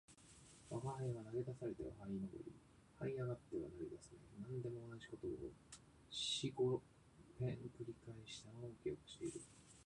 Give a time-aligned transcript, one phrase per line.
[0.71, 2.51] 吾輩は投げ出されては這い上り、
[2.99, 5.51] 這い上っては投げ出され、何でも同じ事を
[6.09, 6.81] 四五
[7.37, 9.39] 遍繰り返したのを記憶している